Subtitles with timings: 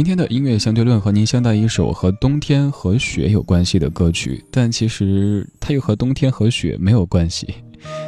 [0.00, 7.56] 今天的音乐相对论和您相带一首和冬天和雪有关系的歌曲，但其实它又和冬天和雪没有关系。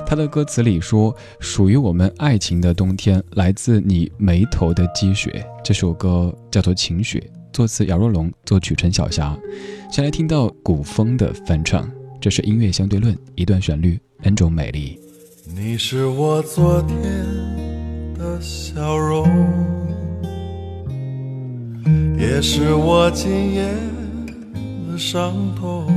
[0.07, 7.19] 它的歌词里说：“属于我们爱情的冬天，来自你眉头的积雪。”这首歌叫做《晴雪》，
[7.53, 9.39] 作词姚若龙，作曲陈小霞。
[9.91, 11.87] 先来听到古风的翻唱，
[12.19, 14.99] 这是音乐相对论一段旋律，N 种美丽。
[15.55, 19.92] 你是我昨天的笑容。
[22.23, 23.65] 也是我今夜
[24.89, 25.89] 的伤痛。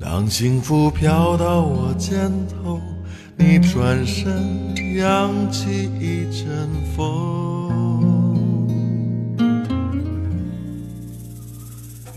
[0.00, 2.80] 当幸福飘到我肩头，
[3.36, 7.70] 你转身扬起一阵风，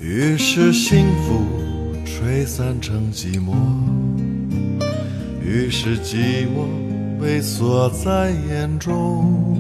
[0.01, 1.45] 于是幸福
[2.03, 3.53] 吹散成寂寞，
[5.45, 9.53] 于是寂寞被锁在眼中。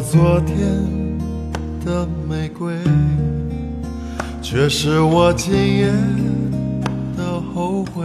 [0.00, 0.56] 昨天
[1.84, 2.74] 的玫瑰，
[4.42, 5.86] 却是我今夜
[7.16, 8.04] 的后悔。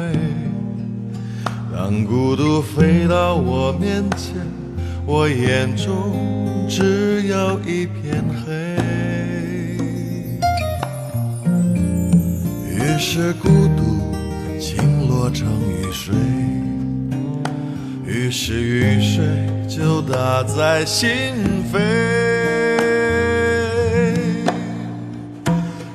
[1.74, 4.36] 当孤独飞到我面前，
[5.06, 8.52] 我眼中只有一片黑。
[12.70, 16.16] 于是孤独倾落成雨水。
[18.06, 19.26] 于是雨水
[19.74, 21.10] 就打在心
[21.72, 21.80] 扉，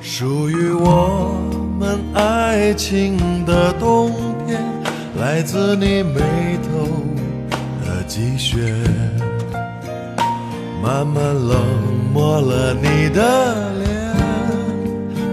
[0.01, 1.39] 属于我
[1.79, 4.11] 们爱情的冬
[4.47, 4.59] 天，
[5.19, 6.19] 来自你眉
[6.63, 6.87] 头
[7.85, 8.57] 的积雪，
[10.81, 11.55] 慢慢冷
[12.11, 13.21] 漠了你的
[13.77, 13.87] 脸，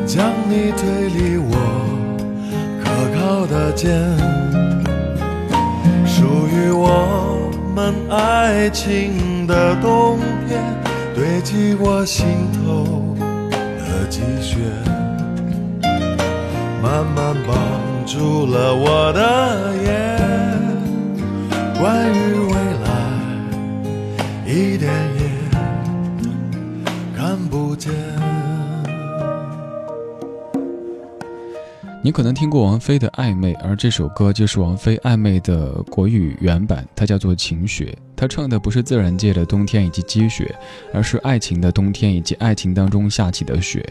[0.07, 1.57] 将你推离我
[2.85, 3.91] 可靠的肩。
[6.05, 7.24] 属于我
[7.75, 10.63] 们爱情的冬天，
[11.13, 13.17] 堆积我心头
[13.81, 14.59] 的积雪，
[16.81, 17.57] 慢慢绑
[18.07, 19.91] 住了我的眼。
[21.81, 22.87] 关于未来，
[24.47, 25.04] 一点
[32.05, 37.97] 你可能听过王菲的《暧昧》，而这首歌就是王菲《暧昧》的国语原版，它叫做《晴雪》。
[38.15, 40.55] 她唱的不是自然界的冬天以及积雪，
[40.93, 43.83] 而是爱情的冬天以及爱情当中下起的雪。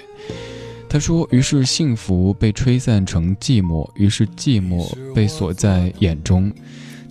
[0.88, 6.51] 她说：“于是幸福被吹散成寂寞，于是寂寞被锁在眼中。”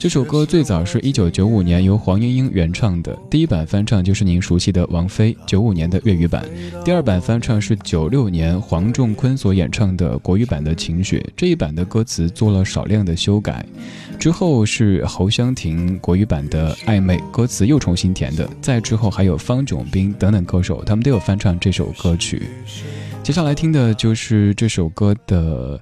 [0.02, 6.44] 这首歌最早是一九九五年由黄莺莺原唱的，第一版翻唱就是您熟悉的王菲九五年的粤语版，
[6.84, 13.64] 第二版翻唱是九六年黄仲坤所演唱的国语版的《晴雪》，这一版的歌词做了少量的修改，
[14.18, 22.42] 之后是侯湘婷国语版的《暧昧》，歌词又重新填的，再之后还有方炯斌等等歌手，他们都有翻唱这首歌曲。
[23.22, 25.80] 接下来听的就是这首歌的。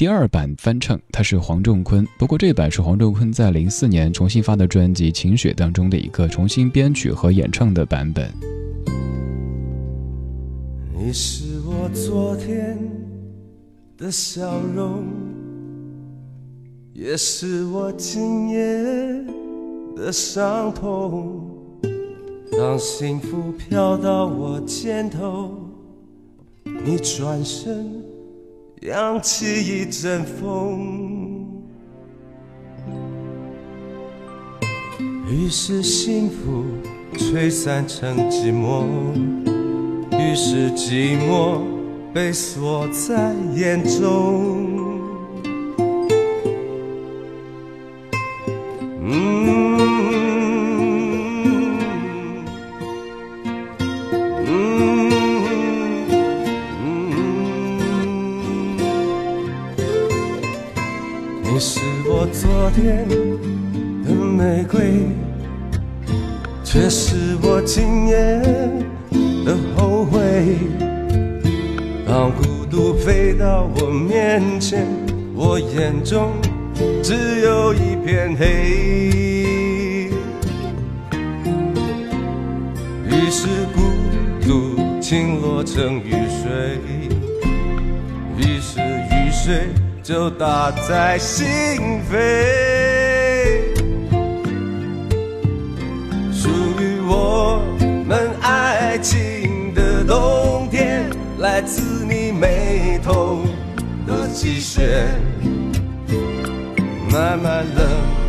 [0.00, 2.08] 第二版翻唱，他是黄仲坤。
[2.18, 8.32] 不过这版是黄仲坤在零四年重新发的专辑《晴雪》当中的一个重新编曲和演唱的版本。
[10.98, 12.78] 你是我昨天
[13.98, 15.04] 的笑容，
[16.94, 18.82] 也是我今夜
[19.94, 21.46] 的伤痛。
[22.52, 25.54] 当幸福飘到我肩头，
[26.64, 27.99] 你转身。
[28.80, 31.46] 扬起一阵风，
[35.28, 36.64] 于是幸福
[37.12, 38.86] 吹散成寂寞，
[40.18, 41.60] 于是寂寞
[42.14, 44.79] 被锁在眼中。
[61.60, 63.06] 是我昨天
[64.02, 65.04] 的玫瑰，
[66.64, 68.16] 却是我今夜
[69.44, 70.56] 的后悔。
[72.06, 74.86] 当孤独飞到我面前，
[75.34, 76.32] 我眼中
[77.02, 78.46] 只有一片黑。
[83.04, 83.82] 于是孤
[84.40, 86.10] 独倾落成雨
[86.40, 86.80] 水，
[88.38, 89.89] 于是雨水。
[90.10, 91.46] 就打在心
[92.10, 92.18] 扉，
[96.32, 96.48] 属
[96.80, 97.62] 于我
[98.08, 101.08] 们爱情的冬天。
[101.38, 103.44] 来自你眉头
[104.04, 105.06] 的积雪，
[107.12, 107.86] 慢慢冷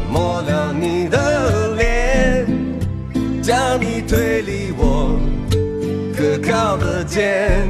[0.08, 2.46] 漠了你的脸，
[3.42, 5.20] 将你推离我
[6.16, 7.68] 可靠的肩，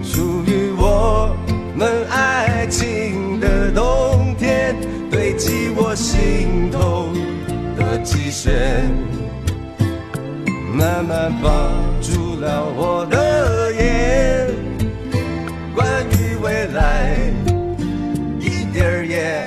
[0.00, 0.65] 属于
[10.76, 14.46] 慢慢绑住了我的眼，
[15.74, 17.16] 关于未来
[18.38, 19.46] 一点儿也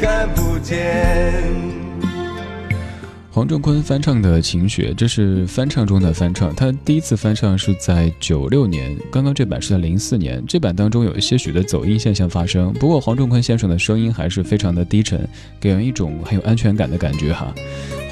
[0.00, 1.44] 看不见。
[3.32, 6.54] 黄仲坤翻唱的《晴雪》，这是翻唱中的翻唱。
[6.54, 10.42] 他第一次翻唱是在九六年，刚刚这版是在零四年。
[10.46, 15.28] 这版当中有一些许的走音现象发生，不过黄仲坤先生的声音还是非常的低沉，
[15.60, 17.52] 给人一种很有安全感的感觉哈。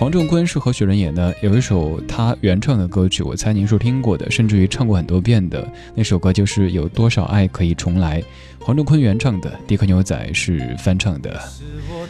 [0.05, 1.33] 黄仲坤是何许人也呢？
[1.41, 8.21] 有一首他原唱的歌曲，我猜您是听过的，甚至于唱过很多遍的那首歌，就是《有多少爱可以重来》。
[8.61, 11.41] 黄仲坤原唱的，迪克牛仔是翻唱的。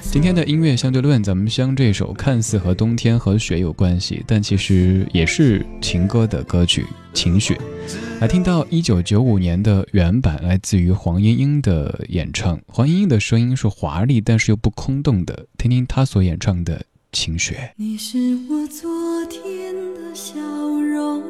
[0.02, 6.82] 今天的音乐相对论，咱们将这首看似和冬天和雪有关系，但其实也是情歌的歌曲
[7.12, 7.54] 《晴雪》。
[8.20, 12.60] 来听到一九九五年的原版，来自于黄莺莺的演唱。
[12.66, 15.46] 黄莺莺的声音是华丽，但是又不空洞的。
[15.56, 16.76] 听听她所演唱的
[17.14, 17.54] 《晴雪》。
[17.76, 18.18] 你是
[18.50, 21.22] 我昨天的笑容，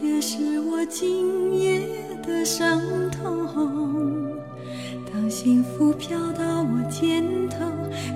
[0.00, 1.82] 也是我今夜
[2.22, 4.32] 的伤痛。
[5.12, 7.56] 当幸福飘到我肩头，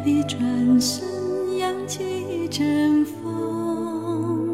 [0.04, 0.40] 你转
[0.80, 1.04] 身
[1.58, 4.48] 扬起一阵风，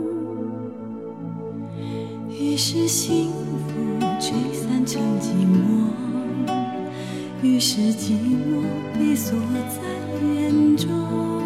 [2.31, 5.90] 于是幸福吹散成寂寞，
[7.43, 8.64] 于是寂寞
[8.94, 9.38] 被锁
[9.69, 9.82] 在
[10.26, 11.45] 眼中。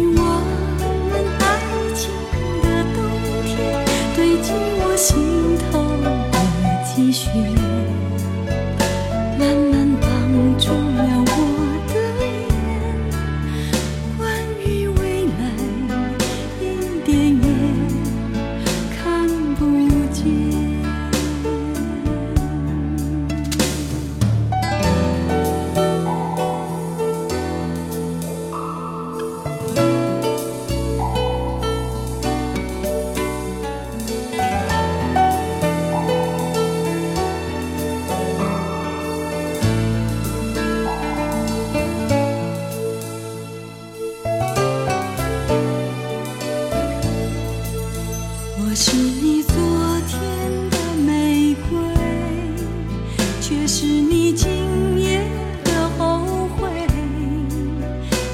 [54.33, 55.21] 今夜
[55.63, 56.69] 的后悔，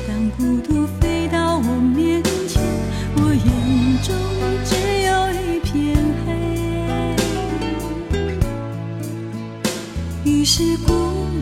[0.07, 1.61] 当孤独飞到我
[1.95, 2.61] 面前，
[3.15, 3.45] 我眼
[4.03, 4.13] 中
[4.63, 6.27] 只有一片黑。
[10.23, 10.93] 于是孤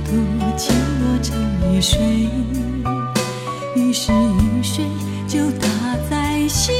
[0.06, 0.12] 独
[0.56, 1.36] 降落成
[1.74, 2.30] 雨水，
[3.76, 4.86] 于是雨水
[5.28, 5.68] 就打
[6.10, 6.74] 在心。